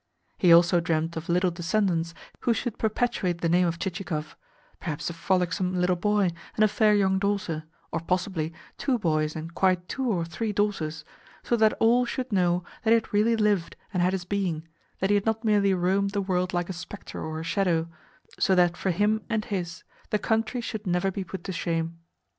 He 0.39 0.51
also 0.51 0.79
dreamed 0.79 1.15
of 1.15 1.29
little 1.29 1.51
descendants 1.51 2.15
who 2.39 2.55
should 2.55 2.79
perpetuate 2.79 3.41
the 3.41 3.47
name 3.47 3.67
of 3.67 3.77
Chichikov; 3.77 4.35
perhaps 4.79 5.11
a 5.11 5.13
frolicsome 5.13 5.75
little 5.79 5.95
boy 5.95 6.31
and 6.55 6.63
a 6.63 6.67
fair 6.67 6.95
young 6.95 7.19
daughter, 7.19 7.65
or 7.91 7.99
possibly, 7.99 8.51
two 8.79 8.97
boys 8.97 9.35
and 9.35 9.53
quite 9.53 9.87
two 9.87 10.05
or 10.09 10.25
three 10.25 10.51
daughters; 10.51 11.05
so 11.43 11.55
that 11.55 11.73
all 11.79 12.03
should 12.07 12.31
know 12.31 12.63
that 12.83 12.89
he 12.89 12.95
had 12.95 13.13
really 13.13 13.35
lived 13.35 13.75
and 13.93 14.01
had 14.01 14.13
his 14.13 14.25
being, 14.25 14.67
that 15.01 15.11
he 15.11 15.15
had 15.15 15.27
not 15.27 15.43
merely 15.45 15.71
roamed 15.71 16.13
the 16.13 16.21
world 16.23 16.51
like 16.51 16.67
a 16.71 16.73
spectre 16.73 17.23
or 17.23 17.39
a 17.39 17.43
shadow; 17.43 17.87
so 18.39 18.55
that 18.55 18.75
for 18.75 18.89
him 18.89 19.21
and 19.29 19.45
his 19.53 19.83
the 20.09 20.17
country 20.17 20.61
should 20.61 20.87
never 20.87 21.11
be 21.11 21.23
put 21.23 21.43
to 21.43 21.51
shame. 21.51 21.99